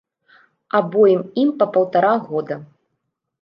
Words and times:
Абоім 0.79 1.21
ім 1.43 1.51
па 1.61 1.65
паўтара 1.77 2.15
года. 2.31 2.59